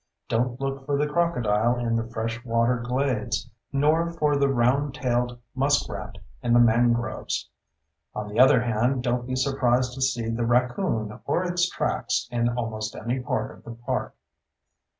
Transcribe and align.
Don't 0.29 0.59
look 0.59 0.87
for 0.87 0.97
the 0.97 1.05
crocodile 1.05 1.77
in 1.77 1.95
the 1.95 2.07
fresh 2.09 2.43
water 2.43 2.77
glades—nor 2.77 4.13
for 4.13 4.35
the 4.35 4.49
round 4.49 4.95
tailed 4.95 5.37
muskrat 5.53 6.17
in 6.41 6.53
the 6.53 6.59
mangroves. 6.59 7.47
On 8.15 8.27
the 8.27 8.39
other 8.39 8.61
hand, 8.63 9.03
don't 9.03 9.27
be 9.27 9.35
surprised 9.35 9.93
to 9.93 10.01
see 10.01 10.27
the 10.27 10.43
raccoon 10.47 11.19
or 11.27 11.43
its 11.43 11.69
tracks 11.69 12.27
in 12.31 12.49
almost 12.49 12.95
any 12.95 13.19
part 13.19 13.51
of 13.51 13.63
the 13.63 13.75
park. 13.75 14.15